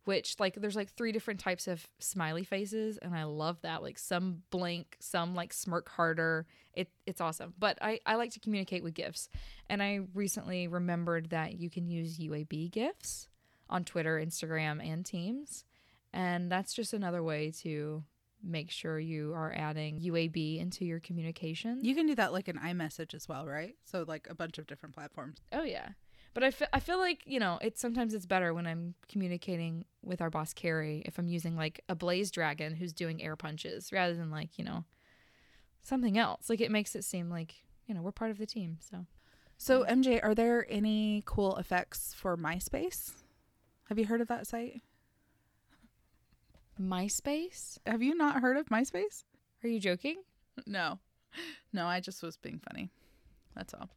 which 0.05 0.35
like 0.39 0.55
there's 0.55 0.75
like 0.75 0.91
three 0.93 1.12
different 1.12 1.39
types 1.39 1.67
of 1.67 1.88
smiley 2.00 2.43
faces 2.43 2.97
and 2.97 3.15
i 3.15 3.24
love 3.24 3.62
that 3.62 3.83
like 3.83 4.00
some 4.00 4.41
blink 4.50 4.95
some 5.00 5.35
like 5.35 5.51
smirk 5.51 5.89
harder 5.89 6.45
it, 6.74 6.89
it's 7.05 7.21
awesome 7.21 7.53
but 7.59 7.77
I, 7.81 8.00
I 8.05 8.15
like 8.15 8.31
to 8.31 8.39
communicate 8.39 8.83
with 8.83 8.93
gifs 8.93 9.29
and 9.69 9.83
i 9.83 10.01
recently 10.13 10.67
remembered 10.67 11.29
that 11.31 11.59
you 11.59 11.69
can 11.69 11.88
use 11.88 12.17
uab 12.19 12.71
gifs 12.71 13.27
on 13.69 13.83
twitter 13.83 14.21
instagram 14.24 14.83
and 14.83 15.05
teams 15.05 15.65
and 16.13 16.51
that's 16.51 16.74
just 16.74 16.93
another 16.93 17.21
way 17.21 17.51
to 17.62 18.03
make 18.45 18.71
sure 18.71 19.00
you 19.00 19.33
are 19.33 19.53
adding 19.55 20.00
UAB 20.00 20.59
into 20.59 20.85
your 20.85 21.00
communication. 21.00 21.79
You 21.81 21.95
can 21.95 22.05
do 22.05 22.15
that 22.15 22.31
like 22.31 22.47
an 22.47 22.59
iMessage 22.63 23.13
as 23.13 23.27
well, 23.27 23.45
right? 23.45 23.75
So 23.85 24.05
like 24.07 24.27
a 24.29 24.35
bunch 24.35 24.57
of 24.57 24.67
different 24.67 24.93
platforms. 24.95 25.39
oh 25.51 25.63
yeah. 25.63 25.89
But 26.35 26.43
I 26.43 26.51
feel, 26.51 26.67
I 26.73 26.81
feel 26.81 26.99
like, 26.99 27.21
you 27.25 27.39
know, 27.39 27.57
it's 27.61 27.79
sometimes 27.79 28.13
it's 28.13 28.25
better 28.25 28.53
when 28.53 28.67
I'm 28.67 28.93
communicating 29.07 29.85
with 30.03 30.21
our 30.21 30.29
boss 30.29 30.53
Carrie 30.53 31.01
if 31.05 31.17
I'm 31.17 31.29
using 31.29 31.55
like 31.55 31.79
a 31.87 31.95
blaze 31.95 32.29
dragon 32.29 32.75
who's 32.75 32.91
doing 32.91 33.23
air 33.23 33.37
punches 33.37 33.93
rather 33.93 34.13
than 34.13 34.29
like, 34.29 34.59
you 34.59 34.65
know, 34.65 34.83
something 35.81 36.17
else. 36.17 36.49
Like 36.49 36.59
it 36.59 36.71
makes 36.71 36.93
it 36.93 37.05
seem 37.05 37.29
like, 37.29 37.55
you 37.87 37.95
know, 37.95 38.01
we're 38.01 38.11
part 38.11 38.31
of 38.31 38.37
the 38.37 38.45
team. 38.45 38.79
So 38.81 39.05
So 39.57 39.85
MJ, 39.85 40.21
are 40.21 40.35
there 40.35 40.67
any 40.69 41.23
cool 41.25 41.55
effects 41.55 42.13
for 42.13 42.35
MySpace? 42.35 43.13
Have 43.87 43.97
you 43.97 44.05
heard 44.05 44.19
of 44.19 44.27
that 44.27 44.45
site? 44.45 44.81
MySpace? 46.77 47.77
Have 47.85 48.03
you 48.03 48.13
not 48.13 48.41
heard 48.41 48.57
of 48.57 48.67
MySpace? 48.67 49.23
Are 49.63 49.69
you 49.69 49.79
joking? 49.79 50.17
No. 50.67 50.99
No, 51.71 51.87
I 51.87 52.01
just 52.01 52.21
was 52.21 52.35
being 52.35 52.59
funny. 52.59 52.89
That's 53.55 53.73
all. 53.73 53.89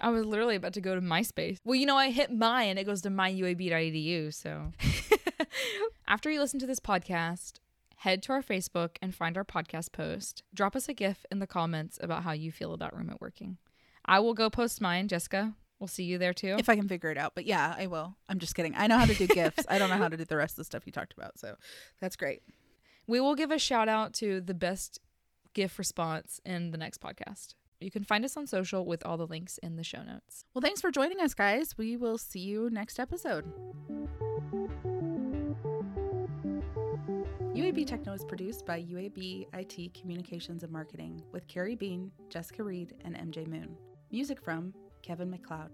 I 0.00 0.10
was 0.10 0.24
literally 0.26 0.56
about 0.56 0.74
to 0.74 0.80
go 0.80 0.94
to 0.94 1.00
MySpace. 1.00 1.58
Well, 1.64 1.74
you 1.76 1.86
know, 1.86 1.96
I 1.96 2.10
hit 2.10 2.32
my 2.32 2.64
and 2.64 2.78
it 2.78 2.84
goes 2.84 3.02
to 3.02 3.10
myuab.edu. 3.10 4.34
So 4.34 4.72
after 6.08 6.30
you 6.30 6.40
listen 6.40 6.60
to 6.60 6.66
this 6.66 6.80
podcast, 6.80 7.54
head 7.96 8.22
to 8.24 8.32
our 8.32 8.42
Facebook 8.42 8.96
and 9.00 9.14
find 9.14 9.36
our 9.36 9.44
podcast 9.44 9.92
post. 9.92 10.42
Drop 10.52 10.76
us 10.76 10.88
a 10.88 10.94
GIF 10.94 11.24
in 11.30 11.38
the 11.38 11.46
comments 11.46 11.98
about 12.02 12.22
how 12.24 12.32
you 12.32 12.52
feel 12.52 12.74
about 12.74 12.94
remote 12.96 13.18
working. 13.20 13.58
I 14.04 14.20
will 14.20 14.34
go 14.34 14.50
post 14.50 14.80
mine. 14.80 15.08
Jessica, 15.08 15.54
we'll 15.78 15.88
see 15.88 16.04
you 16.04 16.18
there 16.18 16.34
too. 16.34 16.56
If 16.58 16.68
I 16.68 16.76
can 16.76 16.88
figure 16.88 17.10
it 17.10 17.16
out. 17.16 17.32
But 17.34 17.46
yeah, 17.46 17.74
I 17.78 17.86
will. 17.86 18.16
I'm 18.28 18.38
just 18.38 18.54
kidding. 18.54 18.74
I 18.76 18.86
know 18.88 18.98
how 18.98 19.06
to 19.06 19.14
do 19.14 19.26
GIFs. 19.26 19.64
I 19.68 19.78
don't 19.78 19.88
know 19.88 19.96
how 19.96 20.08
to 20.08 20.16
do 20.16 20.24
the 20.24 20.36
rest 20.36 20.52
of 20.54 20.56
the 20.58 20.64
stuff 20.64 20.82
you 20.84 20.92
talked 20.92 21.14
about. 21.16 21.38
So 21.38 21.56
that's 22.00 22.16
great. 22.16 22.42
we 23.06 23.20
will 23.20 23.34
give 23.34 23.50
a 23.50 23.58
shout 23.58 23.88
out 23.88 24.12
to 24.14 24.40
the 24.40 24.54
best 24.54 24.98
GIF 25.54 25.78
response 25.78 26.40
in 26.44 26.72
the 26.72 26.78
next 26.78 27.00
podcast. 27.00 27.54
You 27.80 27.90
can 27.90 28.04
find 28.04 28.24
us 28.24 28.36
on 28.36 28.46
social 28.46 28.84
with 28.84 29.04
all 29.04 29.16
the 29.16 29.26
links 29.26 29.58
in 29.58 29.76
the 29.76 29.84
show 29.84 30.02
notes. 30.02 30.44
Well, 30.54 30.62
thanks 30.62 30.80
for 30.80 30.90
joining 30.90 31.20
us, 31.20 31.34
guys. 31.34 31.76
We 31.76 31.96
will 31.96 32.18
see 32.18 32.40
you 32.40 32.70
next 32.70 32.98
episode. 32.98 33.44
UAB 37.54 37.86
Techno 37.86 38.12
is 38.12 38.24
produced 38.24 38.66
by 38.66 38.82
UAB 38.82 39.46
IT 39.52 39.94
Communications 39.94 40.62
and 40.62 40.72
Marketing 40.72 41.22
with 41.32 41.46
Carrie 41.46 41.76
Bean, 41.76 42.10
Jessica 42.28 42.62
Reed, 42.62 42.94
and 43.04 43.16
MJ 43.16 43.46
Moon. 43.46 43.76
Music 44.10 44.42
from 44.42 44.74
Kevin 45.02 45.30
MacLeod. 45.30 45.70